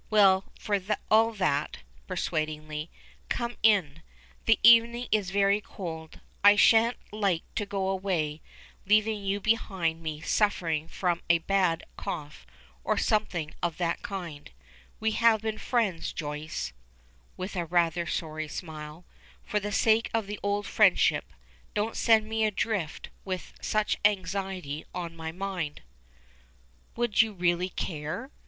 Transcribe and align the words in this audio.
Well, 0.09 0.45
for 0.59 0.81
all 1.11 1.31
that," 1.33 1.77
persuadingly, 2.07 2.89
"come 3.29 3.55
in. 3.61 4.01
The 4.45 4.57
evening 4.63 5.07
is 5.11 5.29
very 5.29 5.61
cold. 5.61 6.19
I 6.43 6.55
shan't 6.55 6.97
like 7.11 7.43
to 7.53 7.67
go 7.67 7.87
away, 7.87 8.41
leaving 8.87 9.23
you 9.23 9.39
behind 9.39 10.01
me 10.01 10.19
suffering 10.21 10.87
from 10.87 11.21
a 11.29 11.37
bad 11.37 11.83
cough 11.97 12.47
or 12.83 12.97
something 12.97 13.53
of 13.61 13.77
that 13.77 14.01
kind. 14.01 14.49
We 14.99 15.11
have 15.11 15.43
been 15.43 15.59
friends, 15.59 16.11
Joyce," 16.13 16.73
with 17.37 17.55
a 17.55 17.65
rather 17.65 18.07
sorry 18.07 18.47
smile. 18.47 19.05
"For 19.43 19.59
the 19.59 19.71
sake 19.71 20.09
of 20.15 20.25
the 20.25 20.39
old 20.41 20.65
friendship, 20.65 21.31
don't 21.75 21.95
send 21.95 22.27
me 22.27 22.43
adrift 22.43 23.09
with 23.23 23.53
such 23.61 23.97
an 24.03 24.13
anxiety 24.17 24.81
upon 24.81 25.15
my 25.15 25.31
mind." 25.31 25.83
"Would 26.95 27.21
you 27.21 27.33
really 27.33 27.69
care?" 27.69 28.31